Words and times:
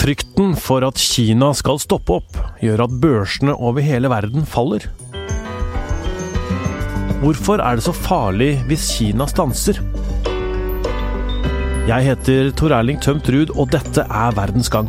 Frykten 0.00 0.54
for 0.56 0.80
at 0.86 0.96
Kina 0.96 1.50
skal 1.52 1.76
stoppe 1.82 2.14
opp, 2.22 2.36
gjør 2.64 2.86
at 2.86 2.92
børsene 3.02 3.52
over 3.52 3.84
hele 3.84 4.08
verden 4.08 4.46
faller. 4.48 4.86
Hvorfor 7.20 7.60
er 7.60 7.76
det 7.76 7.84
så 7.84 7.92
farlig 7.92 8.54
hvis 8.70 8.86
Kina 8.94 9.26
stanser? 9.28 9.82
Jeg 11.84 12.06
heter 12.06 12.48
Tor 12.56 12.72
Erling 12.78 12.96
Tømt 13.04 13.28
Ruud, 13.28 13.52
og 13.60 13.68
dette 13.74 14.06
er 14.08 14.32
Verdens 14.38 14.72
gang. 14.72 14.88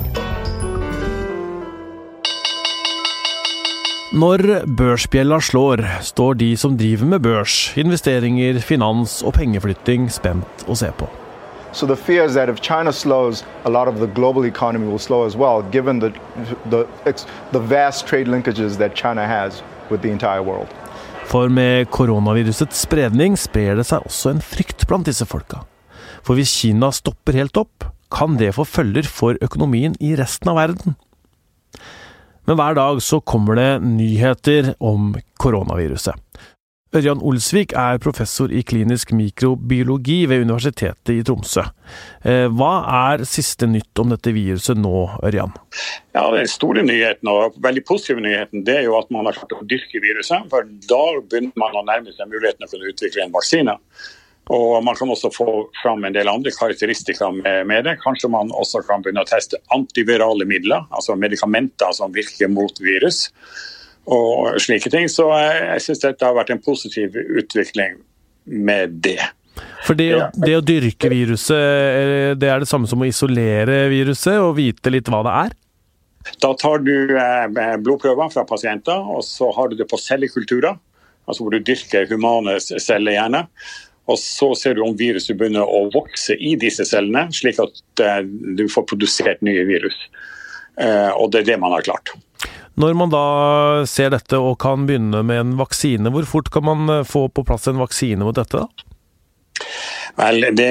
Når 4.15 4.45
børsbjella 4.79 5.41
slår, 5.43 5.83
står 6.07 6.39
de 6.39 6.53
som 6.55 6.79
driver 6.79 7.11
med 7.17 7.27
børs, 7.27 7.73
investeringer, 7.75 8.63
finans 8.63 9.19
og 9.27 9.35
pengeflytting 9.35 10.07
spent 10.07 10.65
å 10.71 10.79
se 10.79 10.93
på. 10.95 11.11
So 11.73 11.85
the 11.85 11.95
fear 11.95 12.25
is 12.25 12.33
that 12.33 12.49
if 12.49 12.59
China 12.59 12.91
slows, 12.91 13.43
a 13.63 13.69
lot 13.69 13.87
of 13.87 13.99
the 13.99 14.07
global 14.07 14.45
economy 14.45 14.87
will 14.87 14.99
slow 14.99 15.25
as 15.25 15.37
well, 15.37 15.61
given 15.71 15.99
the, 15.99 16.11
the, 16.69 16.85
the 17.51 17.59
vast 17.59 18.07
trade 18.07 18.27
linkages 18.27 18.77
that 18.77 18.93
China 18.93 19.25
has 19.25 19.63
with 19.89 20.01
the 20.01 20.09
entire 20.09 20.43
world. 20.43 20.67
For 21.31 21.47
med 21.47 21.87
koronavirusets 21.89 22.81
spredning 22.83 23.37
sprer 23.39 23.77
det 23.79 23.85
seg 23.87 24.03
også 24.03 24.33
en 24.33 24.43
frykt 24.43 24.83
blant 24.89 25.07
disse 25.07 25.23
folka. 25.25 25.61
For 26.27 26.35
hvis 26.35 26.51
Kina 26.59 26.91
stopper 26.91 27.39
helt 27.39 27.55
opp, 27.57 27.87
kan 28.11 28.35
det 28.35 28.51
få 28.57 28.65
følger 28.67 29.07
for 29.07 29.39
økonomien 29.39 29.95
i 30.03 30.11
resten 30.19 30.51
av 30.51 30.59
verden. 30.59 30.97
Men 32.49 32.57
hver 32.59 32.75
dag 32.75 32.99
så 32.99 33.21
kommer 33.23 33.55
det 33.55 33.69
nyheter 33.85 34.73
om 34.83 35.13
koronaviruset. 35.39 36.17
Ørjan 36.91 37.21
Olsvik 37.23 37.71
er 37.79 38.01
professor 38.03 38.51
i 38.51 38.65
klinisk 38.67 39.13
mikrobiologi 39.15 40.25
ved 40.27 40.41
Universitetet 40.43 41.13
i 41.13 41.21
Tromsø. 41.23 41.63
Eh, 42.27 42.49
hva 42.51 42.71
er 43.13 43.23
siste 43.23 43.69
nytt 43.71 44.01
om 44.03 44.11
dette 44.11 44.33
viruset 44.35 44.75
nå, 44.75 45.05
Ørjan? 45.23 45.55
Ja, 46.11 46.25
Den 46.35 46.51
store 46.51 46.83
nyheten 46.83 47.31
og 47.31 47.55
veldig 47.63 47.85
positive 47.87 48.19
nyheten 48.19 48.65
det 48.67 48.81
er 48.81 48.89
jo 48.89 48.99
at 48.99 49.07
man 49.07 49.29
har 49.29 49.39
klart 49.39 49.55
å 49.55 49.63
dyrke 49.63 50.03
viruset. 50.03 50.51
For 50.51 50.67
da 50.67 51.01
begynner 51.21 51.55
man 51.63 51.79
å 51.79 51.87
nærme 51.87 52.11
seg 52.11 52.27
muligheten 52.27 52.67
for 52.67 52.83
å 52.83 52.91
utvikle 52.91 53.23
en 53.23 53.35
vaksine. 53.39 53.79
Og 54.51 54.83
Man 54.83 54.95
kan 54.99 55.07
også 55.07 55.31
få 55.31 55.49
fram 55.79 56.03
en 56.03 56.13
del 56.17 56.27
andre 56.27 56.51
karakteristika 56.51 57.31
med, 57.31 57.85
det. 57.85 58.01
Kanskje 58.03 58.27
man 58.27 58.51
også 58.51 58.83
kan 58.83 58.99
begynne 58.99 59.23
å 59.23 59.31
teste 59.31 59.63
antivirale 59.71 60.43
midler, 60.43 60.83
altså 60.91 61.15
medikamenter 61.15 61.95
som 61.95 62.11
virker 62.11 62.51
mot 62.51 62.83
virus 62.83 63.29
og 64.09 64.57
slike 64.61 64.89
ting. 64.93 65.09
Så 65.11 65.27
jeg 65.35 65.83
syns 65.85 66.03
dette 66.03 66.25
har 66.25 66.37
vært 66.37 66.53
en 66.53 66.63
positiv 66.63 67.15
utvikling 67.17 67.99
med 68.45 68.97
det. 69.05 69.19
For 69.85 69.97
det, 69.97 70.09
det, 70.37 70.55
å 70.57 70.63
dyrke 70.63 71.09
viruset, 71.11 71.57
eh, 71.57 72.31
det 72.39 72.49
er 72.49 72.63
det 72.63 72.69
samme 72.69 72.89
som 72.89 73.01
å 73.01 73.09
isolere 73.09 73.83
viruset 73.91 74.39
og 74.41 74.55
vite 74.59 74.93
litt 74.93 75.09
hva 75.11 75.21
det 75.25 75.35
er? 75.45 75.57
Da 76.41 76.51
tar 76.57 76.83
du 76.85 76.93
eh, 77.17 77.75
blodprøver 77.81 78.31
fra 78.33 78.45
pasienter, 78.47 78.97
og 78.97 79.25
så 79.25 79.49
har 79.57 79.71
du 79.71 79.77
det 79.79 79.89
på 79.89 79.99
cellekulturer. 80.01 80.77
Altså 81.29 81.45
hvor 81.45 81.53
du 81.53 81.61
dyrker 81.65 82.09
humane 82.09 82.57
celler 82.61 83.17
gjerne. 83.17 83.45
Og 84.09 84.17
så 84.17 84.49
ser 84.57 84.75
du 84.75 84.81
om 84.83 84.95
viruset 84.97 85.37
begynner 85.37 85.65
å 85.65 85.85
vokse 85.93 86.35
i 86.35 86.55
disse 86.59 86.85
cellene, 86.89 87.27
slik 87.35 87.61
at 87.61 88.03
eh, 88.03 88.23
du 88.57 88.65
får 88.71 88.87
produsert 88.89 89.45
nye 89.45 89.65
virus. 89.69 89.97
Og 90.81 91.27
det 91.29 91.41
er 91.41 91.47
det 91.49 91.55
man 91.61 91.73
har 91.75 91.83
klart. 91.85 92.13
Når 92.81 92.95
man 92.97 93.11
da 93.13 93.25
ser 93.89 94.13
dette 94.13 94.39
og 94.41 94.55
kan 94.61 94.87
begynne 94.87 95.21
med 95.27 95.43
en 95.43 95.57
vaksine, 95.59 96.09
hvor 96.13 96.25
fort 96.29 96.49
kan 96.53 96.65
man 96.65 96.89
eh, 96.89 97.07
få 97.07 97.27
på 97.29 97.45
plass 97.45 97.69
en 97.69 97.81
vaksine 97.81 98.25
mot 98.25 98.37
dette? 98.37 98.63
da? 98.63 98.87
Vel, 100.17 100.45
det, 100.55 100.69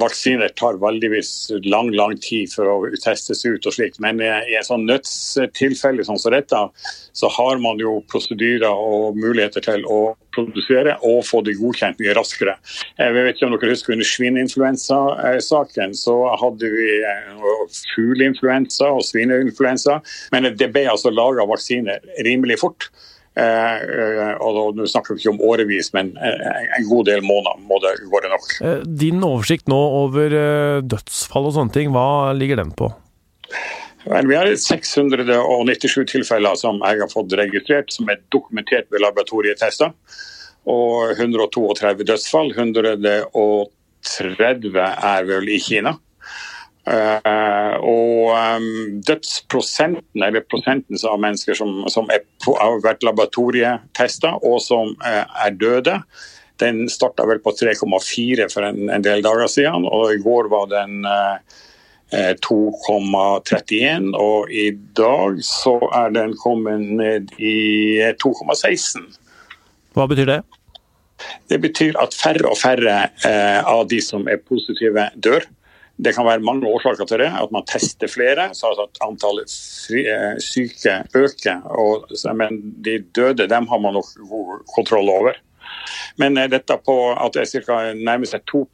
Vaksiner 0.00 0.48
tar 0.56 0.78
veldigvis 0.80 1.50
lang 1.66 1.90
lang 1.94 2.16
tid 2.22 2.52
for 2.52 2.70
å 2.70 2.76
testes 3.02 3.44
ut, 3.46 3.66
og 3.66 3.74
slikt, 3.74 4.00
men 4.02 4.20
i 4.22 4.56
et 4.56 4.68
sånn 4.68 4.86
nødstilfelle 4.88 6.06
sånn 6.06 6.20
som 6.20 6.34
dette, 6.34 6.62
så 7.16 7.30
har 7.36 7.60
man 7.62 7.80
jo 7.80 7.98
prosedyrer 8.10 8.72
og 8.72 9.18
muligheter 9.18 9.64
til 9.64 9.84
å 9.88 10.00
produsere 10.36 10.96
og 11.06 11.22
få 11.24 11.40
det 11.46 11.56
godkjent 11.60 12.00
mye 12.02 12.14
raskere. 12.16 12.56
Jeg 13.00 13.16
vet 13.16 13.36
ikke 13.36 13.48
om 13.48 13.56
dere 13.56 13.72
husker 13.72 13.96
Under 13.96 14.08
svineinfluensasaken 14.10 15.94
så 15.96 16.16
hadde 16.42 16.70
vi 16.74 16.88
eh, 17.00 17.44
fugleinfluensa 17.94 18.90
og 18.92 19.04
svineinfluensa, 19.06 20.00
men 20.34 20.50
det 20.58 20.72
ble 20.74 20.86
altså 20.92 21.12
laga 21.14 21.46
vaksiner 21.48 22.04
rimelig 22.26 22.60
fort. 22.64 22.90
Eh, 23.36 23.76
eh, 23.76 24.32
og 24.40 24.72
Nå 24.78 24.86
snakker 24.88 25.12
vi 25.12 25.20
ikke 25.20 25.34
om 25.34 25.42
årevis, 25.44 25.90
men 25.92 26.14
eh, 26.16 26.70
en 26.78 26.86
god 26.88 27.04
del 27.10 27.20
måneder 27.26 27.58
må 27.68 27.76
det 27.84 27.90
gå 28.08 28.20
det 28.24 28.30
nok. 28.32 28.46
Din 29.02 29.20
oversikt 29.26 29.66
nå 29.68 29.80
over 29.98 30.28
dødsfall 30.80 31.46
og 31.50 31.54
sånne 31.58 31.74
ting, 31.74 31.86
hva 31.92 32.32
ligger 32.36 32.56
den 32.62 32.72
på? 32.76 32.86
Vel, 34.06 34.26
vi 34.30 34.36
har 34.38 34.46
697 34.48 36.06
tilfeller 36.14 36.54
som 36.56 36.80
jeg 36.80 37.00
har 37.02 37.10
fått 37.12 37.36
registrert, 37.36 37.92
som 37.92 38.08
er 38.08 38.22
dokumentert 38.32 38.86
ved 38.94 39.00
laboratorietester. 39.04 39.90
Og 40.66 41.18
132 41.18 42.04
dødsfall. 42.06 42.50
130 42.56 44.80
er 44.80 45.24
vel 45.28 45.48
i 45.50 45.60
Kina. 45.62 45.92
Uh, 46.86 47.74
og 47.82 48.28
um, 48.30 48.66
dødsprosenten, 49.02 50.22
eller 50.22 50.44
prosenten 50.46 51.00
av 51.02 51.18
mennesker 51.18 51.58
som, 51.58 51.80
som 51.90 52.06
er 52.14 52.22
på, 52.44 52.54
har 52.60 52.78
vært 52.84 53.02
laboratorietesta 53.02 54.36
og 54.46 54.60
som 54.62 54.92
uh, 55.02 55.24
er 55.42 55.56
døde, 55.58 55.96
den 56.62 56.84
starta 56.86 57.26
vel 57.26 57.40
på 57.42 57.50
3,4 57.58 58.46
for 58.52 58.68
en, 58.68 58.86
en, 58.86 59.02
del 59.02 59.24
dager 59.26 59.50
siden. 59.50 59.88
Og 59.90 60.14
i 60.14 60.20
går 60.22 60.46
var 60.52 60.70
den 60.70 61.02
uh, 61.10 61.42
2,31, 62.46 64.12
og 64.14 64.54
i 64.54 64.68
dag 64.94 65.42
så 65.42 65.74
er 65.90 66.14
den 66.14 66.38
kommet 66.38 66.86
ned 67.02 67.34
i 67.42 67.98
2,16. 68.22 69.10
Hva 69.98 70.06
betyr 70.06 70.30
det? 70.36 70.38
Det 71.50 71.58
betyr 71.66 71.98
at 71.98 72.14
færre 72.14 72.46
og 72.46 72.60
færre 72.60 73.08
av 73.66 73.88
de 73.90 73.98
som 74.04 74.28
er 74.30 74.38
positive, 74.38 75.10
dør. 75.18 75.48
Det 75.96 76.12
kan 76.12 76.26
være 76.26 76.44
mange 76.44 76.68
årsaker 76.68 77.08
til 77.08 77.22
det. 77.24 77.30
At 77.32 77.52
man 77.54 77.64
tester 77.68 78.10
flere, 78.10 78.50
så 78.54 78.74
at 78.84 79.00
antallet 79.04 79.52
eh, 79.96 80.36
syke 80.44 81.00
øker. 81.16 81.64
Og, 81.64 82.08
men 82.36 82.60
de 82.84 82.98
døde 83.16 83.48
dem 83.48 83.68
har 83.70 83.80
man 83.80 83.96
nok 83.96 84.12
god 84.28 84.64
kontroll 84.74 85.08
over. 85.08 85.40
Men 86.16 86.36
eh, 86.36 86.48
dette 86.52 86.76
på 86.84 86.96
at 87.12 87.36
det 87.36 87.46
er 87.56 87.68
nærmer 87.68 88.04
nærmest 88.04 88.36
2 88.52 88.66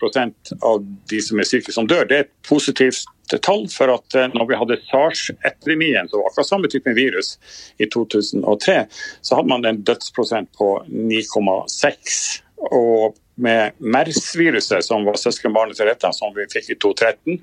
av 0.62 0.84
de 1.10 1.22
som 1.22 1.40
er 1.40 1.48
syke 1.48 1.72
som 1.72 1.88
dør, 1.88 2.04
det 2.04 2.16
er 2.16 2.26
et 2.26 2.34
positivt 2.48 3.04
tall. 3.42 3.66
For 3.70 3.92
at 3.94 4.18
eh, 4.18 4.30
når 4.34 4.48
vi 4.50 4.58
hadde 4.60 4.80
SARS-epidemien, 4.90 6.08
som 6.08 6.20
var 6.20 6.30
akkurat 6.30 6.50
samme 6.50 6.70
type 6.72 6.94
virus 6.96 7.36
i 7.78 7.86
2003, 7.86 8.78
så 9.22 9.38
hadde 9.38 9.52
man 9.54 9.66
en 9.68 9.82
dødsprosent 9.86 10.50
på 10.58 10.74
9,6. 10.88 12.42
Og 12.70 13.18
med 13.40 13.78
MERS-viruset, 13.80 14.84
som 14.84 15.06
var 15.08 15.16
søskenbarnet 15.20 15.78
til 15.78 15.88
dette, 15.88 16.10
som 16.16 16.34
vi 16.36 16.44
fikk 16.52 16.72
i 16.74 16.78
2013, 16.82 17.38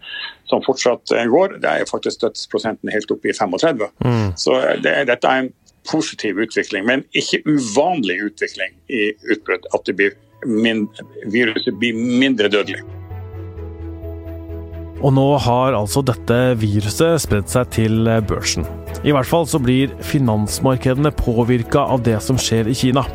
som 0.50 0.62
fortsatt 0.66 1.14
går, 1.32 1.58
det 1.64 1.72
er 1.72 1.90
faktisk 1.90 2.22
dødsprosenten 2.26 2.92
helt 2.94 3.12
oppe 3.14 3.32
i 3.32 3.36
35. 3.36 3.88
Mm. 4.06 4.28
Så 4.38 4.60
det, 4.84 4.96
dette 5.10 5.32
er 5.32 5.46
en 5.46 5.52
positiv 5.90 6.40
utvikling, 6.44 6.86
men 6.86 7.06
ikke 7.18 7.42
uvanlig 7.48 8.20
utvikling 8.30 8.76
i 8.92 9.10
utbrudd. 9.32 9.66
At 9.74 9.90
blir 9.96 10.16
mindre, 10.46 11.06
viruset 11.32 11.76
blir 11.80 11.98
mindre 11.98 12.52
dødelig. 12.52 12.84
Og 15.00 15.14
nå 15.16 15.26
har 15.40 15.78
altså 15.78 16.04
dette 16.04 16.38
viruset 16.60 17.22
spredd 17.24 17.48
seg 17.48 17.70
til 17.72 18.10
børsen. 18.28 18.68
I 19.08 19.14
hvert 19.16 19.30
fall 19.30 19.48
så 19.48 19.62
blir 19.64 19.94
finansmarkedene 20.04 21.14
påvirka 21.16 21.86
av 21.88 22.04
det 22.04 22.18
som 22.26 22.40
skjer 22.40 22.68
i 22.68 22.76
Kina. 22.76 23.06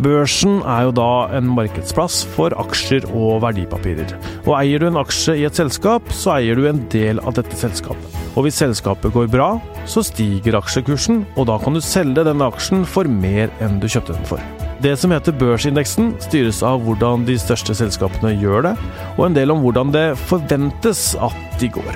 Børsen 0.00 0.62
er 0.64 0.86
jo 0.86 0.92
da 0.96 1.10
en 1.36 1.50
markedsplass 1.52 2.22
for 2.32 2.54
aksjer 2.62 3.04
og 3.10 3.42
verdipapirer. 3.44 4.14
Og 4.46 4.54
eier 4.56 4.80
du 4.80 4.86
en 4.88 4.96
aksje 4.96 5.34
i 5.36 5.44
et 5.44 5.58
selskap, 5.58 6.08
så 6.16 6.38
eier 6.38 6.56
du 6.56 6.64
en 6.70 6.80
del 6.92 7.20
av 7.20 7.36
dette 7.36 7.58
selskapet. 7.60 8.16
Og 8.32 8.46
hvis 8.46 8.62
selskapet 8.62 9.12
går 9.12 9.28
bra, 9.28 9.50
så 9.90 10.04
stiger 10.06 10.56
aksjekursen, 10.56 11.26
og 11.36 11.50
da 11.50 11.58
kan 11.60 11.76
du 11.76 11.82
selge 11.84 12.24
denne 12.24 12.48
aksjen 12.48 12.86
for 12.88 13.10
mer 13.10 13.52
enn 13.60 13.76
du 13.82 13.88
kjøpte 13.90 14.16
den 14.16 14.30
for. 14.30 14.40
Det 14.80 14.94
som 14.96 15.12
heter 15.12 15.36
børsindeksen, 15.36 16.14
styres 16.24 16.62
av 16.64 16.80
hvordan 16.86 17.26
de 17.28 17.36
største 17.42 17.76
selskapene 17.76 18.32
gjør 18.40 18.70
det, 18.70 18.74
og 19.18 19.26
en 19.26 19.36
del 19.36 19.52
om 19.52 19.60
hvordan 19.66 19.92
det 19.92 20.06
forventes 20.30 21.10
at 21.20 21.60
de 21.60 21.68
går. 21.76 21.92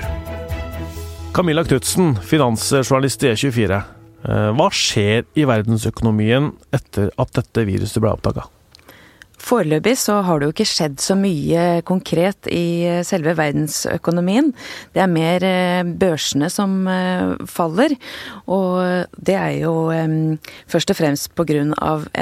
Camilla 1.33 1.65
Knutsen, 1.65 2.13
finansjournalist 2.21 3.25
i 3.25 3.33
E24. 3.33 3.81
Eh, 4.25 4.51
hva 4.57 4.71
skjer 4.73 5.25
i 5.37 5.45
verdensøkonomien 5.47 6.53
etter 6.73 7.11
at 7.21 7.33
dette 7.37 7.65
viruset 7.67 8.01
ble 8.01 8.13
oppdaga? 8.15 8.47
Foreløpig 9.45 9.91
så 9.99 10.15
har 10.25 10.39
det 10.39 10.47
jo 10.47 10.53
ikke 10.55 10.65
skjedd 10.65 10.95
så 11.03 11.13
mye 11.19 11.83
konkret 11.85 12.47
i 12.49 12.87
selve 13.05 13.35
verdensøkonomien. 13.37 14.47
Det 14.95 15.03
er 15.03 15.11
mer 15.11 15.45
eh, 15.45 15.83
børsene 15.85 16.49
som 16.49 16.87
eh, 16.89 17.35
faller, 17.51 17.93
og 18.49 19.11
det 19.19 19.35
er 19.37 19.59
jo 19.59 19.75
først 20.71 20.95
og 20.95 20.97
fremst 20.97 21.35
pga. 21.37 21.61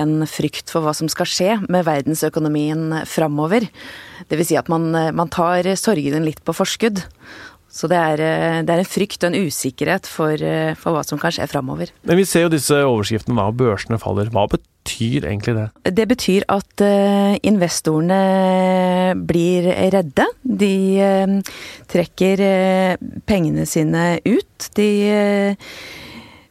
en 0.04 0.28
frykt 0.28 0.74
for 0.74 0.84
hva 0.84 0.92
som 0.98 1.08
skal 1.08 1.30
skje 1.30 1.52
med 1.70 1.88
verdensøkonomien 1.88 3.06
framover. 3.08 3.70
Dvs. 4.28 4.50
Si 4.50 4.60
at 4.60 4.68
man, 4.72 4.92
man 4.92 5.32
tar 5.32 5.68
sorgene 5.80 6.26
litt 6.26 6.44
på 6.44 6.56
forskudd. 6.56 7.06
Så 7.74 7.90
det 7.90 7.98
er, 7.98 8.22
det 8.68 8.70
er, 8.70 8.84
en 8.84 8.86
frykt 8.86 9.24
og 9.26 9.32
en 9.32 9.48
usikkerhet 9.48 10.06
for, 10.06 10.38
for 10.78 10.94
hva 10.94 11.02
som 11.08 11.18
kan 11.22 11.34
skje 11.34 11.48
framover. 11.50 11.90
Men 12.06 12.20
vi 12.20 12.28
ser 12.30 12.46
jo 12.46 12.54
disse 12.54 12.78
overskriftene 12.86 13.40
da, 13.40 13.48
børsene 13.50 13.98
faller. 14.02 14.30
Hva 14.30 14.46
betyr 14.52 15.26
egentlig 15.26 15.56
det? 15.58 15.66
Det 15.98 16.06
betyr 16.12 16.46
at 16.54 16.86
investorene 17.50 18.22
blir 19.26 19.72
redde. 19.96 20.30
De 20.46 20.76
trekker 21.90 22.46
pengene 23.26 23.66
sine 23.70 24.06
ut. 24.22 24.70
De 24.78 24.90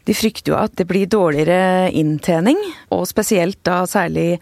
de 0.08 0.14
frykter 0.16 0.52
jo 0.52 0.58
at 0.58 0.74
det 0.78 0.88
blir 0.90 1.10
dårligere 1.10 1.90
inntjening, 1.94 2.58
og 2.94 3.06
spesielt 3.10 3.60
da 3.66 3.82
særlig 3.86 4.40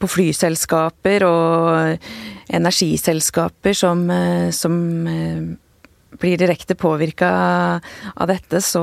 på 0.00 0.08
flyselskaper 0.08 1.24
og 1.28 1.98
energiselskaper 2.54 3.76
som, 3.76 4.08
eh, 4.10 4.48
som 4.50 5.06
eh, 5.06 5.42
blir 6.20 6.38
direkte 6.38 6.74
påvirka 6.78 7.30
av 8.14 8.28
dette, 8.30 8.60
så, 8.64 8.82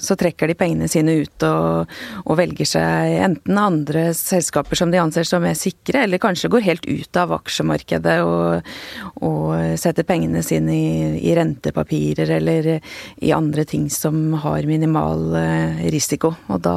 så, 0.00 0.16
trekker 0.20 0.50
de 0.50 0.56
pengene 0.58 0.88
sine 0.90 1.14
ut 1.22 1.46
og, 1.46 1.90
og, 2.24 2.32
velger 2.40 2.68
seg 2.68 3.16
enten 3.24 3.60
andre 3.60 4.10
selskaper 4.16 4.78
som 4.78 4.92
de 4.92 5.00
anser 5.02 5.26
som 5.28 5.42
mer 5.44 5.58
sikre, 5.58 6.04
eller 6.04 6.22
kanskje 6.22 6.50
går 6.52 6.66
helt 6.66 6.86
ut 6.88 7.20
av 7.20 7.34
aksjemarkedet 7.40 8.18
og, 8.26 8.70
og 9.26 9.78
setter 9.80 10.06
pengene 10.08 10.44
sine 10.46 10.76
i, 10.76 10.92
i, 11.20 11.34
rentepapirer 11.36 12.36
eller 12.38 12.70
i 12.76 13.34
andre 13.34 13.66
ting 13.68 13.88
som 13.92 14.32
har 14.44 14.68
minimal 14.68 15.34
eh, 15.38 15.84
risiko. 15.92 16.34
Og 16.50 16.62
da, 16.64 16.76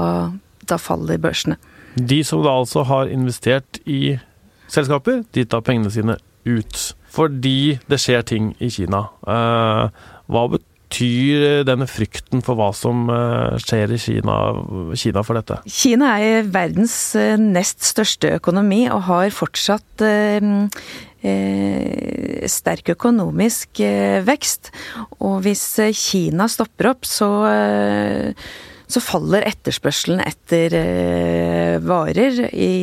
da 0.69 0.79
faller 0.81 1.21
børsene. 1.21 1.59
De 1.93 2.23
som 2.25 2.41
da 2.43 2.55
altså 2.57 2.85
har 2.89 3.11
investert 3.13 3.79
i 3.85 4.17
selskaper, 4.71 5.23
de 5.35 5.45
tar 5.45 5.61
pengene 5.65 5.91
sine 5.93 6.17
ut 6.43 6.93
fordi 7.13 7.77
det 7.89 8.01
skjer 8.01 8.25
ting 8.25 8.53
i 8.63 8.69
Kina. 8.73 9.05
Eh, 9.29 10.03
hva 10.33 10.43
betyr 10.55 11.63
denne 11.67 11.87
frykten 11.89 12.41
for 12.45 12.57
hva 12.57 12.71
som 12.77 13.05
eh, 13.13 13.55
skjer 13.61 13.93
i 13.93 14.01
Kina, 14.01 14.37
Kina 14.97 15.23
for 15.25 15.37
dette? 15.37 15.61
Kina 15.69 16.15
er 16.23 16.49
verdens 16.49 16.97
eh, 17.19 17.37
nest 17.37 17.85
største 17.85 18.33
økonomi 18.39 18.85
og 18.89 19.05
har 19.11 19.33
fortsatt 19.33 20.07
sterk 22.51 22.89
økonomisk 22.91 23.79
vekst. 24.27 24.73
Og 25.23 25.37
hvis 25.45 25.63
Kina 25.95 26.49
stopper 26.51 26.89
opp, 26.91 27.07
så 27.07 27.29
så 28.91 29.01
faller 29.01 29.45
etterspørselen 29.47 30.19
etter 30.19 30.75
varer 31.87 32.43
i 32.51 32.73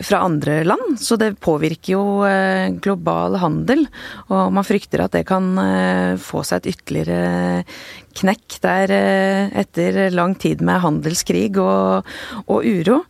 fra 0.00 0.22
andre 0.24 0.62
land, 0.64 0.96
så 1.00 1.16
det 1.20 1.34
påvirker 1.44 1.92
jo 1.92 2.04
eh, 2.26 2.72
global 2.82 3.36
handel. 3.42 3.84
Og 4.32 4.52
man 4.56 4.66
frykter 4.66 5.04
at 5.04 5.14
det 5.16 5.26
kan 5.28 5.52
eh, 5.60 6.14
få 6.20 6.42
seg 6.46 6.62
et 6.62 6.74
ytterligere 6.74 7.62
knekk 8.20 8.58
der 8.64 8.94
eh, 8.96 9.60
etter 9.62 10.02
lang 10.14 10.34
tid 10.40 10.64
med 10.64 10.82
handelskrig 10.84 11.52
og, 11.60 12.08
og 12.46 12.66
uro. 12.66 13.02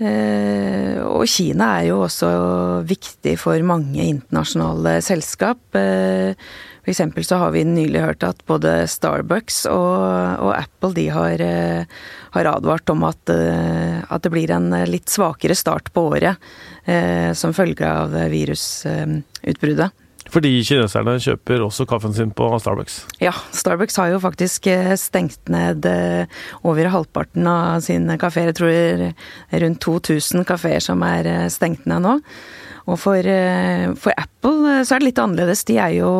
Og 0.00 1.26
Kina 1.28 1.66
er 1.76 1.90
jo 1.90 1.98
også 2.06 2.28
viktig 2.88 3.34
for 3.36 3.60
mange 3.68 4.00
internasjonale 4.00 4.94
selskap. 5.04 5.60
For 6.80 6.92
eksempel 6.92 7.24
så 7.24 7.36
har 7.42 7.52
vi 7.52 7.64
nylig 7.68 8.00
hørt 8.00 8.24
at 8.24 8.40
både 8.48 8.86
Starbucks 8.88 9.64
og, 9.68 10.00
og 10.40 10.52
Apple 10.56 10.94
de 10.96 11.06
har, 11.12 11.42
eh, 11.44 12.02
har, 12.36 12.50
advart 12.54 12.92
om 12.92 13.04
at, 13.08 13.32
eh, 13.32 14.00
at, 14.00 14.22
det 14.24 14.32
blir 14.32 14.52
en 14.54 14.72
litt 14.88 15.12
svakere 15.12 15.56
start 15.58 15.92
på 15.92 16.06
året 16.14 16.40
eh, 16.88 17.32
som 17.36 17.56
følge 17.56 17.84
av 17.84 18.16
virusutbruddet. 18.32 19.96
Fordi 20.30 20.52
kineserne 20.62 21.16
kjøper 21.20 21.64
også 21.64 21.84
kaffen 21.90 22.14
sin 22.14 22.30
på 22.36 22.46
Starbucks? 22.62 23.00
Ja, 23.18 23.32
Starbucks 23.56 23.98
har 23.98 24.12
jo 24.12 24.20
faktisk 24.22 24.68
stengt 25.00 25.50
ned 25.50 25.88
over 26.62 26.86
halvparten 26.92 27.48
av 27.50 27.82
sine 27.82 28.14
kafeer. 28.20 28.52
Jeg 28.52 28.58
tror 28.60 29.64
rundt 29.64 29.82
2000 29.82 30.46
kafeer 30.46 30.84
som 30.84 31.02
er 31.02 31.50
stengt 31.50 31.82
ned 31.90 32.06
nå. 32.06 32.14
Og 32.90 32.98
for, 32.98 33.22
eh, 33.22 33.90
for, 34.00 34.14
Apple 34.18 34.66
eh, 34.66 34.82
så 34.82 34.96
er 34.96 35.02
det 35.02 35.10
litt 35.10 35.22
annerledes. 35.22 35.62
De 35.68 35.76
er 35.78 35.94
jo 36.00 36.10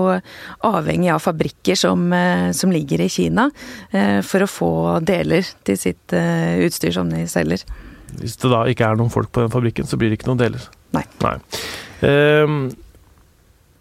avhengig 0.66 1.10
av 1.12 1.22
fabrikker 1.24 1.78
som, 1.78 2.06
eh, 2.14 2.50
som 2.56 2.70
ligger 2.70 3.02
i 3.02 3.10
Kina 3.10 3.48
for 4.26 4.44
å 4.44 4.50
få 4.50 4.72
deler 5.04 5.46
til 5.66 5.78
sitt 5.78 6.12
utstyr 6.12 6.92
som 6.94 7.08
de 7.10 7.24
selger. 7.30 7.64
Hvis 8.20 8.36
det 8.42 8.50
da 8.52 8.62
ikke 8.70 8.86
er 8.86 8.98
noen 8.98 9.10
folk 9.10 9.30
på 9.32 9.42
den 9.42 9.52
fabrikken, 9.52 9.86
så 9.86 9.98
blir 9.98 10.10
det 10.10 10.18
ikke 10.18 10.30
noen 10.30 10.42
deler? 10.42 10.68
Nei. 10.94 11.02
Nei. 11.22 11.34
Um, 12.02 12.70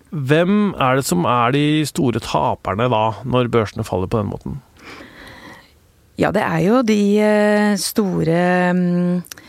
hvem 0.10 0.74
er 0.82 1.00
det 1.00 1.06
som 1.06 1.26
er 1.30 1.54
de 1.54 1.66
store 1.90 2.22
taperne 2.24 2.90
da, 2.90 3.04
når 3.26 3.52
børsene 3.54 3.86
faller 3.86 4.10
på 4.10 4.22
den 4.22 4.32
måten? 4.32 4.60
Ja, 6.20 6.34
det 6.36 6.44
er 6.46 6.62
jo 6.66 6.82
de 6.86 7.02
store 7.80 8.42
um, 8.74 9.22
Eh, 9.22 9.49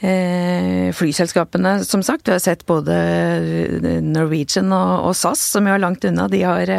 flyselskapene, 0.00 1.84
som 1.84 2.02
sagt. 2.02 2.28
Vi 2.28 2.32
har 2.32 2.38
sett 2.40 2.66
både 2.66 2.94
Norwegian 4.00 4.72
og, 4.72 5.12
SAS, 5.16 5.42
som 5.52 5.66
jo 5.68 5.74
er 5.74 5.82
langt 5.82 6.04
unna. 6.08 6.24
De 6.32 6.40
har, 6.40 6.70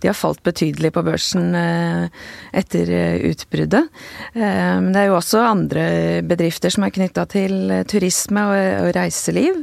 de 0.00 0.08
har, 0.08 0.16
falt 0.16 0.42
betydelig 0.46 0.92
på 0.94 1.02
børsen 1.04 1.52
eh, 1.58 2.22
etter 2.56 2.92
utbruddet. 3.28 3.92
Eh, 4.32 4.78
men 4.80 4.88
det 4.94 5.02
er 5.02 5.10
jo 5.10 5.18
også 5.18 5.44
andre 5.44 5.84
bedrifter 6.24 6.72
som 6.72 6.86
er 6.86 6.94
knytta 6.96 7.26
til 7.28 7.76
turisme 7.90 8.46
og, 8.48 8.56
og, 8.86 8.90
reiseliv. 8.96 9.60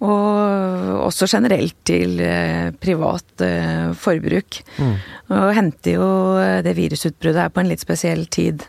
Og 0.00 1.04
også 1.04 1.28
generelt 1.28 1.76
til 1.84 2.22
privat 2.80 3.42
forbruk. 4.00 4.62
Mm. 4.80 4.94
Og 5.36 5.50
henter 5.58 5.98
jo 5.98 6.06
det 6.64 6.72
virusutbruddet 6.78 7.42
her 7.42 7.52
på 7.52 7.60
en 7.60 7.68
litt 7.68 7.84
spesiell 7.84 8.24
tid 8.32 8.64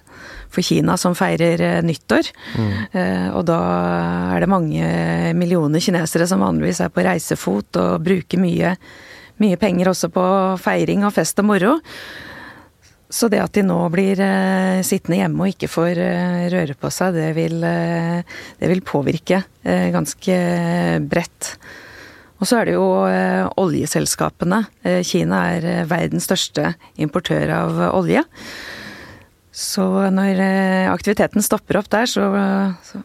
for 0.52 0.66
Kina 0.66 0.98
som 1.00 1.16
feirer 1.18 1.64
eh, 1.68 1.78
nyttår. 1.86 2.32
Mm. 2.56 2.74
Eh, 2.92 3.30
og 3.36 3.46
da 3.50 3.60
er 4.36 4.44
det 4.44 4.52
mange 4.52 4.92
millioner 5.38 5.84
kinesere 5.84 6.28
som 6.30 6.44
vanligvis 6.44 6.84
er 6.86 6.92
på 6.94 7.06
reisefot 7.08 7.80
og 7.82 8.04
bruker 8.06 8.42
mye, 8.42 8.76
mye 9.42 9.62
penger 9.62 9.94
også 9.94 10.12
på 10.14 10.26
feiring 10.62 11.08
og 11.08 11.16
fest 11.16 11.40
og 11.42 11.50
moro. 11.52 11.78
Så 13.12 13.28
det 13.28 13.42
at 13.44 13.52
de 13.58 13.64
nå 13.68 13.78
blir 13.92 14.20
eh, 14.24 14.80
sittende 14.88 15.20
hjemme 15.20 15.44
og 15.44 15.52
ikke 15.52 15.70
får 15.72 16.00
eh, 16.00 16.48
røre 16.54 16.76
på 16.80 16.92
seg, 16.94 17.18
det 17.18 17.32
vil, 17.36 17.58
eh, 17.68 18.24
det 18.62 18.72
vil 18.72 18.84
påvirke 18.88 19.44
ganske 19.62 20.36
bredt. 21.12 21.50
Og 22.42 22.48
så 22.50 22.58
er 22.58 22.66
det 22.66 22.74
jo 22.74 22.86
oljeselskapene. 23.62 24.64
Kina 25.06 25.42
er 25.54 25.86
verdens 25.86 26.26
største 26.26 26.72
importør 26.98 27.52
av 27.54 27.82
olje. 27.92 28.24
Så 29.52 29.86
når 30.16 30.40
eh, 30.40 30.92
aktiviteten 30.92 31.44
stopper 31.44 31.82
opp 31.82 31.90
der, 31.92 32.08
så, 32.08 32.28
så 32.88 33.02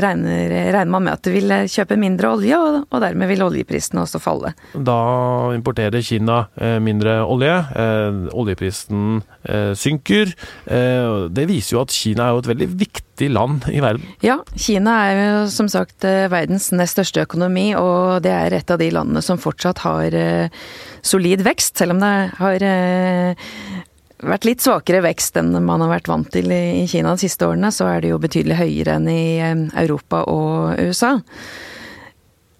regner, 0.00 0.48
regner, 0.50 0.90
man 0.90 1.04
med 1.06 1.14
at 1.16 1.24
det 1.26 1.32
vil 1.34 1.54
kjøpe 1.70 1.98
mindre 2.00 2.32
olje, 2.36 2.58
og, 2.58 2.78
og, 2.88 2.98
dermed 3.02 3.30
vil 3.30 3.44
oljeprisene 3.46 4.02
også 4.02 4.20
falle. 4.22 4.52
Da 4.74 4.98
importerer 5.56 6.04
Kina 6.04 6.44
eh, 6.58 6.78
mindre 6.82 7.18
olje, 7.24 7.54
eh, 7.76 8.20
oljeprisen 8.36 9.20
eh, 9.44 9.72
synker. 9.78 10.32
Eh, 10.64 11.26
det 11.32 11.46
viser 11.50 11.76
jo 11.76 11.84
at 11.84 11.94
Kina 11.94 12.28
er 12.28 12.36
jo 12.36 12.44
et 12.44 12.50
veldig 12.52 12.70
viktig 12.82 13.30
land 13.32 13.68
i 13.72 13.80
verden. 13.84 14.10
Ja, 14.24 14.40
Kina 14.58 14.98
er 15.06 15.20
jo 15.20 15.44
som 15.54 15.70
sagt 15.72 16.06
eh, 16.08 16.26
verdens 16.32 16.70
nest 16.74 16.96
største 16.96 17.24
økonomi, 17.26 17.70
og 17.78 18.22
det 18.26 18.34
er 18.34 18.58
et 18.58 18.72
av 18.72 18.80
de 18.82 18.90
landene 18.92 19.22
som 19.24 19.40
fortsatt 19.40 19.82
har 19.84 20.14
solid 21.06 21.42
vekst, 21.44 21.76
selv 21.78 21.94
om 21.94 22.00
det 22.02 22.12
har 22.38 22.62
vært 24.24 24.46
litt 24.48 24.64
svakere 24.64 25.02
vekst 25.04 25.36
enn 25.40 25.52
man 25.64 25.84
har 25.84 25.92
vært 25.92 26.10
vant 26.10 26.28
til 26.32 26.52
i 26.52 26.86
Kina 26.88 27.14
de 27.16 27.26
siste 27.26 27.48
årene, 27.48 27.72
så 27.74 27.88
er 27.90 28.02
det 28.02 28.12
jo 28.14 28.20
betydelig 28.22 28.60
høyere 28.60 28.98
enn 28.98 29.08
i 29.12 29.24
Europa 29.42 30.24
og 30.32 30.80
USA. 30.80 31.16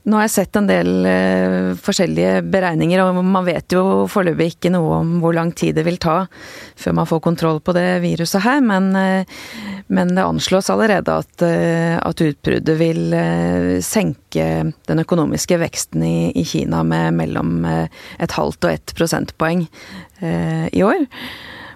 Nå 0.06 0.14
har 0.20 0.28
jeg 0.28 0.34
sett 0.36 0.56
en 0.58 0.68
del 0.68 0.88
uh, 1.02 1.72
forskjellige 1.82 2.44
beregninger, 2.46 3.00
og 3.02 3.16
man 3.26 3.46
vet 3.46 3.74
jo 3.74 4.04
foreløpig 4.10 4.52
ikke 4.52 4.70
noe 4.70 5.00
om 5.00 5.16
hvor 5.18 5.34
lang 5.34 5.50
tid 5.50 5.74
det 5.74 5.82
vil 5.88 5.98
ta 5.98 6.28
før 6.78 6.94
man 7.00 7.08
får 7.10 7.24
kontroll 7.24 7.58
på 7.58 7.74
det 7.74 7.98
viruset 8.04 8.44
her, 8.44 8.60
men, 8.62 8.92
uh, 8.94 9.26
men 9.90 10.14
det 10.14 10.22
anslås 10.22 10.70
allerede 10.70 11.10
at, 11.10 11.34
uh, 11.42 11.96
at 11.98 12.22
utbruddet 12.22 12.78
vil 12.78 13.18
senke 13.82 14.46
den 14.86 15.02
økonomiske 15.02 15.58
veksten 15.64 16.06
i, 16.06 16.30
i 16.38 16.46
Kina 16.46 16.84
med 16.86 17.18
mellom 17.18 17.66
et 17.66 18.38
halvt 18.38 18.68
og 18.68 18.72
ett 18.76 18.94
prosentpoeng 18.94 19.64
i 20.22 20.82
år. 20.86 21.02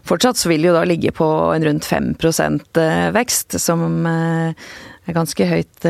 Fortsatt 0.06 0.38
så 0.38 0.50
vil 0.52 0.62
det 0.62 0.70
jo 0.70 0.76
da 0.76 0.84
ligge 0.86 1.12
på 1.14 1.26
en 1.54 1.64
rundt 1.66 1.88
5% 1.88 2.80
vekst, 3.16 3.58
som 3.62 4.06
er 4.06 5.16
ganske 5.16 5.48
høyt 5.50 5.88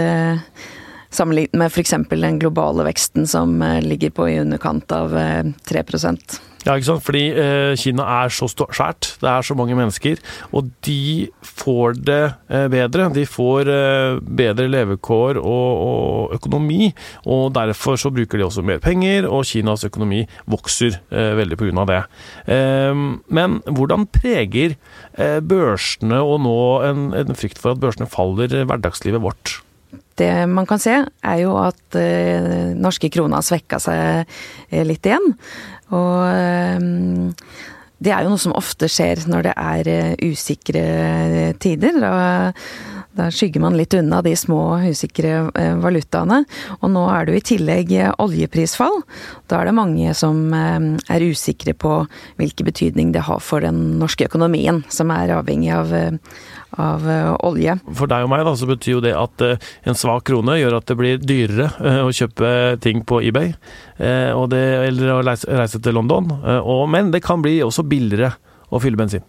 Sammenlignet 1.10 1.58
med 1.58 1.72
f.eks. 1.72 1.96
den 2.10 2.38
globale 2.38 2.86
veksten 2.86 3.26
som 3.26 3.58
eh, 3.66 3.80
ligger 3.82 4.12
på 4.14 4.28
i 4.30 4.38
underkant 4.38 4.92
av 4.94 5.10
3 5.10 5.82
eh, 5.82 6.12
Ja, 6.60 6.76
ikke 6.76 6.86
sant? 6.86 7.02
Fordi 7.02 7.22
eh, 7.34 7.72
Kina 7.80 8.04
er 8.20 8.30
så 8.30 8.46
svært, 8.46 9.08
det 9.18 9.26
er 9.26 9.42
så 9.42 9.56
mange 9.58 9.74
mennesker, 9.74 10.20
og 10.54 10.68
de 10.86 11.26
får 11.42 11.96
det 12.06 12.20
eh, 12.46 12.68
bedre. 12.70 13.08
De 13.16 13.24
får 13.26 13.70
eh, 13.74 14.18
bedre 14.22 14.68
levekår 14.70 15.40
og, 15.40 15.70
og, 15.86 16.36
økonomi, 16.36 16.92
og 17.26 17.56
derfor 17.56 17.98
så 17.98 18.12
bruker 18.14 18.38
de 18.38 18.46
også 18.46 18.62
mer 18.66 18.78
penger, 18.84 19.26
og 19.26 19.48
Kinas 19.50 19.86
økonomi 19.88 20.20
vokser 20.46 21.00
eh, 21.10 21.32
veldig 21.40 21.58
pga. 21.58 21.86
det. 21.90 22.02
Ehm, 22.54 23.08
men 23.26 23.58
hvordan 23.66 24.06
preger 24.14 24.76
eh, 25.18 25.40
børsene 25.42 26.22
og 26.22 26.38
nå 26.46 26.60
en, 26.86 27.10
en 27.18 27.34
frykt 27.34 27.58
for 27.58 27.74
at 27.74 27.82
børsene 27.82 28.06
faller 28.10 28.60
hverdagslivet 28.62 29.26
vårt? 29.26 29.58
Det 30.20 30.30
man 30.50 30.68
kan 30.68 30.80
se, 30.82 31.00
er 31.00 31.40
jo 31.40 31.56
at 31.62 31.96
eh, 31.98 32.72
norske 32.76 33.10
krona 33.12 33.40
svekka 33.44 33.80
seg 33.82 34.24
eh, 34.70 34.84
litt 34.86 35.06
igjen. 35.08 35.32
Og 35.96 36.16
ehm, 36.28 37.30
det 38.00 38.12
er 38.14 38.24
jo 38.24 38.32
noe 38.32 38.40
som 38.40 38.56
ofte 38.56 38.88
skjer 38.90 39.26
når 39.30 39.48
det 39.48 39.54
er 39.56 39.90
eh, 39.92 40.30
usikre 40.30 40.84
tider. 41.60 42.00
Da, 42.00 42.12
da 43.16 43.28
skygger 43.34 43.64
man 43.64 43.76
litt 43.78 43.94
unna 43.96 44.20
de 44.22 44.34
små 44.38 44.78
usikre 44.86 45.50
eh, 45.58 45.74
valutaene. 45.82 46.42
Og 46.80 46.92
nå 46.94 47.04
er 47.12 47.26
det 47.26 47.34
jo 47.34 47.40
i 47.40 47.46
tillegg 47.52 47.92
oljeprisfall. 48.22 49.02
Da 49.50 49.60
er 49.60 49.70
det 49.70 49.76
mange 49.78 50.14
som 50.18 50.42
eh, 50.54 50.78
er 51.10 51.26
usikre 51.26 51.74
på 51.74 51.96
hvilken 52.40 52.70
betydning 52.70 53.14
det 53.16 53.26
har 53.28 53.42
for 53.44 53.64
den 53.64 53.98
norske 54.00 54.30
økonomien, 54.30 54.82
som 54.92 55.10
er 55.14 55.34
avhengig 55.36 55.72
av, 55.74 55.94
av 56.80 57.06
olje. 57.46 57.76
For 57.88 58.10
deg 58.10 58.26
og 58.26 58.32
meg 58.32 58.46
da, 58.46 58.54
så 58.56 58.68
betyr 58.70 58.96
jo 58.96 59.04
det 59.04 59.16
at 59.18 59.44
en 59.50 59.98
svak 59.98 60.28
krone 60.30 60.58
gjør 60.60 60.78
at 60.78 60.90
det 60.90 60.98
blir 60.98 61.22
dyrere 61.22 61.70
å 62.04 62.12
kjøpe 62.14 62.78
ting 62.84 63.04
på 63.06 63.22
eBay. 63.26 63.54
Eh, 64.00 64.32
det, 64.48 64.62
eller 64.88 65.16
å 65.18 65.20
reise 65.24 65.80
til 65.82 65.96
London. 65.96 66.30
Eh, 66.40 66.70
men 66.88 67.10
det 67.12 67.22
kan 67.24 67.42
bli 67.44 67.58
også 67.64 67.84
billigere 67.88 68.32
å 68.70 68.80
fylle 68.80 69.00
bensin. 69.00 69.24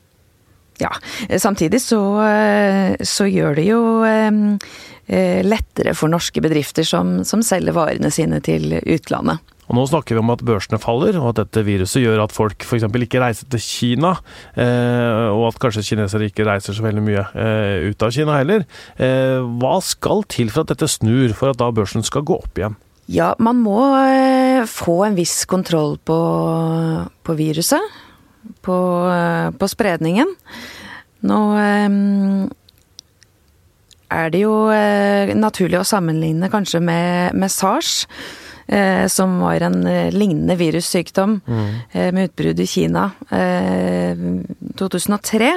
Ja, 0.81 0.91
samtidig 1.37 1.81
så, 1.83 2.01
eh, 2.25 2.95
så 3.05 3.27
gjør 3.29 3.57
det 3.59 3.67
jo 3.67 3.81
eh, 4.07 5.41
lettere 5.45 5.95
for 5.97 6.11
norske 6.11 6.41
bedrifter 6.43 6.87
som, 6.87 7.21
som 7.27 7.43
selger 7.45 7.75
varene 7.77 8.11
sine 8.13 8.41
til 8.43 8.79
utlandet. 8.81 9.41
Og 9.71 9.77
Nå 9.77 9.85
snakker 9.87 10.17
vi 10.17 10.19
om 10.19 10.33
at 10.33 10.41
børsene 10.43 10.81
faller, 10.83 11.15
og 11.15 11.29
at 11.31 11.45
dette 11.45 11.63
viruset 11.63 12.03
gjør 12.03 12.25
at 12.25 12.33
folk 12.35 12.65
f.eks. 12.65 12.83
ikke 12.83 13.21
reiser 13.23 13.47
til 13.47 13.61
Kina. 13.63 14.17
Eh, 14.59 15.29
og 15.31 15.45
at 15.47 15.61
kanskje 15.63 15.85
kinesere 15.93 16.27
ikke 16.27 16.43
reiser 16.43 16.75
så 16.75 16.83
veldig 16.83 17.03
mye 17.05 17.23
eh, 17.31 17.87
ut 17.87 18.03
av 18.03 18.11
Kina 18.11 18.35
heller. 18.41 18.65
Eh, 18.99 19.39
hva 19.61 19.77
skal 19.79 20.25
til 20.27 20.51
for 20.51 20.65
at 20.65 20.73
dette 20.73 20.91
snur, 20.91 21.31
for 21.39 21.53
at 21.53 21.61
da 21.61 21.71
børsen 21.71 22.03
skal 22.03 22.27
gå 22.27 22.41
opp 22.43 22.59
igjen? 22.59 22.75
Ja, 23.11 23.31
man 23.39 23.63
må 23.63 23.79
eh, 24.03 24.67
få 24.67 25.05
en 25.07 25.15
viss 25.15 25.45
kontroll 25.47 25.95
på, 26.03 26.19
på 27.23 27.39
viruset. 27.39 27.95
På, 28.61 28.77
eh, 29.09 29.49
på, 29.57 29.67
spredningen. 29.67 30.35
Nå 31.29 31.39
eh, 31.61 31.89
er 34.11 34.31
det 34.33 34.41
jo 34.43 34.53
naturlig 35.39 35.79
å 35.79 35.87
sammenligne 35.87 36.49
kanskje 36.51 36.81
med, 36.83 37.33
med 37.33 37.51
SARS. 37.51 38.07
som 39.11 39.39
var 39.41 39.63
en 39.65 39.81
lignende 40.13 40.55
virussykdom 40.55 41.41
mm. 41.43 41.71
med 42.15 42.29
utbrudd 42.29 42.59
i 42.59 42.67
Kina 42.67 43.09
2003. 44.79 45.49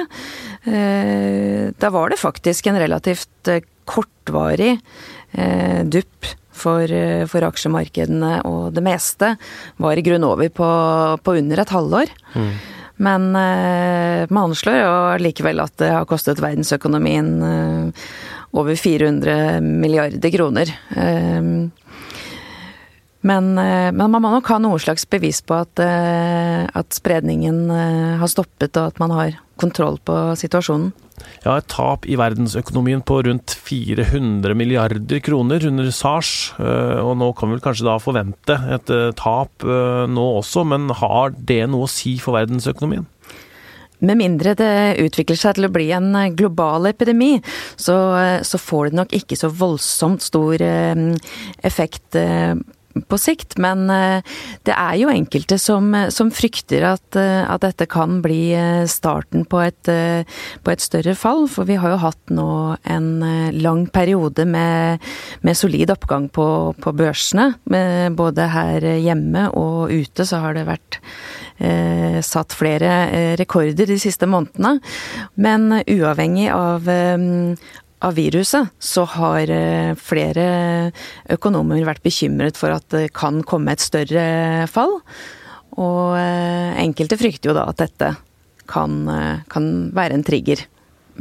da 1.79 1.91
var 1.95 2.09
det 2.11 2.19
faktisk 2.19 2.67
en 2.67 2.79
relativt 2.79 3.51
kortvarig 3.87 4.73
dupp 5.85 6.33
for, 6.55 6.91
eh, 6.91 7.25
for, 7.29 7.45
aksjemarkedene, 7.45 8.39
og 8.47 8.73
det 8.75 8.83
meste 8.85 9.35
var 9.81 9.97
i 9.97 10.05
grunn 10.05 10.25
over 10.27 10.49
på, 10.49 10.69
på 11.21 11.37
under 11.41 11.61
et 11.61 11.75
halvår. 11.75 12.13
Mm. 12.35 12.53
Men 12.95 13.35
eh, 13.35 14.25
man 14.29 14.49
anslår 14.49 14.77
jo 14.79 14.93
likevel 15.19 15.59
at 15.63 15.75
det 15.81 15.91
har 15.91 16.07
kostet 16.09 16.41
verdensøkonomien 16.43 17.31
eh, 17.43 18.05
over 18.55 18.77
400 18.79 19.59
milliarder 19.61 20.31
kroner. 20.31 20.71
Eh, 20.95 21.41
men, 23.25 23.55
eh, 23.57 23.89
men, 23.91 24.11
man 24.13 24.21
må 24.23 24.33
nok 24.37 24.51
ha 24.53 24.59
noe 24.61 24.81
slags 24.81 25.07
bevis 25.09 25.41
på 25.45 25.57
at, 25.57 25.81
eh, 25.81 26.65
at 26.69 26.95
spredningen 26.95 27.65
har 28.21 28.31
stoppet, 28.31 28.77
og 28.77 28.93
at 28.93 29.01
man 29.01 29.15
har 29.15 29.41
kontroll 29.59 29.99
på 30.03 30.15
situasjonen. 30.39 30.93
Ja, 31.45 31.55
et 31.59 31.67
tap 31.71 32.05
i 32.09 32.17
verdensøkonomien 32.19 33.03
på 33.05 33.21
rundt 33.27 33.53
400 33.65 34.55
milliarder 34.57 35.21
kroner 35.23 35.63
under 35.69 35.89
SARS. 35.93 36.31
Eh, 36.59 36.99
og 36.99 37.15
nå 37.21 37.31
kan 37.37 37.53
vi 37.53 37.61
kanskje 37.63 37.87
da 37.87 37.97
forvente 38.01 38.57
et 38.75 38.91
eh, 38.93 39.11
tap 39.17 39.63
eh, 39.63 40.05
nå 40.11 40.25
også, 40.41 40.65
men 40.67 40.89
har 40.99 41.35
det 41.37 41.63
noe 41.71 41.87
å 41.87 41.91
si 41.91 42.17
for 42.21 42.37
verdensøkonomien? 42.39 43.07
Med 44.05 44.19
mindre 44.19 44.57
det 44.59 44.99
utvikler 45.05 45.37
seg 45.39 45.55
til 45.55 45.69
å 45.69 45.73
bli 45.73 45.87
en 45.95 46.11
global 46.35 46.89
epidemi, 46.89 47.37
så, 47.79 47.95
så 48.43 48.59
får 48.59 48.89
det 48.89 48.99
nok 48.99 49.15
ikke 49.15 49.37
så 49.39 49.47
voldsomt 49.55 50.25
stor 50.25 50.59
effekt 50.59 52.17
på 53.03 53.17
sikt, 53.19 53.57
men 53.59 53.89
eh, 53.91 54.23
det 54.67 54.73
er 54.75 54.95
jo 54.99 55.11
enkelte 55.11 55.57
som, 55.59 55.91
som 56.13 56.31
frykter 56.33 56.85
at, 56.87 57.17
eh, 57.19 57.43
at, 57.43 57.63
dette 57.65 57.87
kan 57.91 58.21
bli 58.23 58.53
eh, 58.55 58.85
starten 58.89 59.43
på 59.49 59.59
et, 59.65 59.81
på 59.85 60.71
et, 60.71 60.83
større 60.83 61.15
fall. 61.17 61.45
For 61.51 61.67
vi 61.67 61.79
har 61.81 61.95
jo 61.95 62.01
hatt 62.03 62.33
nå 62.33 62.49
en 62.83 63.09
lang 63.57 63.85
periode 63.93 64.45
med, 64.47 65.03
med 65.45 65.57
solid 65.57 65.91
oppgang 65.93 66.29
på, 66.33 66.47
på 66.81 66.93
børsene. 66.95 67.53
Både 68.15 68.49
her 68.53 68.85
hjemme 69.01 69.47
og 69.57 69.91
ute 69.91 70.27
så 70.27 70.43
har 70.43 70.55
det 70.55 70.67
vært 70.69 70.99
eh, 71.57 72.19
satt 72.25 72.55
flere 72.55 73.35
rekorder 73.39 73.89
de 73.89 73.97
siste 74.01 74.29
månedene. 74.29 74.77
Men 75.41 75.81
uavhengig 75.81 76.51
av, 76.53 76.87
av 77.99 78.15
viruset, 78.15 78.67
så 78.79 79.05
har 79.15 79.49
eh, 79.51 79.95
flere 79.95 80.45
økonomer 81.31 81.85
vært 81.87 82.03
bekymret 82.05 82.59
for 82.59 82.75
at 82.75 82.87
det 82.93 83.07
kan 83.15 83.41
komme 83.47 83.73
et 83.73 83.83
større 83.83 84.67
fall. 84.71 84.99
Og 85.79 86.15
eh, 86.19 86.75
enkelte 86.83 87.19
frykter 87.19 87.51
jo 87.51 87.57
da 87.57 87.65
at 87.71 87.81
dette 87.81 88.13
kan, 88.69 89.01
eh, 89.09 89.43
kan 89.51 89.89
være 89.95 90.19
en 90.19 90.27
trigger. 90.27 90.65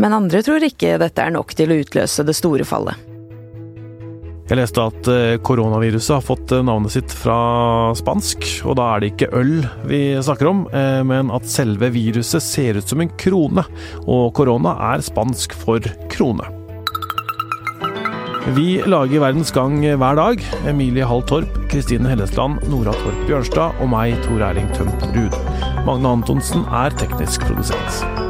Men 0.00 0.16
andre 0.16 0.43
tror 0.43 0.64
ikke 0.66 0.99
dette 0.99 1.23
er 1.23 1.35
nok 1.35 1.54
til 1.54 1.71
å 1.71 1.81
utløse 1.85 2.26
det 2.26 2.35
store 2.37 2.66
fallet. 2.66 3.11
Jeg 4.45 4.59
leste 4.59 4.83
at 4.83 5.07
koronaviruset 5.40 6.19
har 6.19 6.21
fått 6.21 6.50
navnet 6.66 6.93
sitt 6.93 7.14
fra 7.16 7.95
spansk, 7.97 8.45
og 8.69 8.76
da 8.76 8.90
er 8.90 9.00
det 9.00 9.09
ikke 9.14 9.31
øl 9.38 9.54
vi 9.88 10.00
snakker 10.21 10.50
om, 10.50 10.61
men 11.09 11.33
at 11.33 11.49
selve 11.49 11.88
viruset 11.95 12.45
ser 12.45 12.76
ut 12.76 12.93
som 12.93 13.00
en 13.00 13.14
krone, 13.23 13.64
og 14.04 14.35
korona 14.37 14.75
er 14.90 15.07
spansk 15.07 15.57
for 15.62 15.88
krone. 16.12 16.63
Vi 18.53 18.83
lager 18.85 19.23
Verdens 19.23 19.53
Gang 19.53 19.79
hver 19.81 20.19
dag. 20.19 20.43
Emilie 20.69 21.07
Hall 21.09 21.23
Torp, 21.25 21.49
Kristine 21.71 22.11
Hellesland, 22.11 22.61
Nora 22.69 22.93
Torp 22.93 23.23
Bjørnstad 23.25 23.81
og 23.81 23.89
meg, 23.89 24.19
Tor 24.27 24.45
Erling 24.45 24.69
Tømt 24.77 25.07
Ruud. 25.15 25.39
Magne 25.89 26.13
Antonsen 26.19 26.69
er 26.69 26.93
teknisk 27.01 27.49
produsent. 27.49 28.24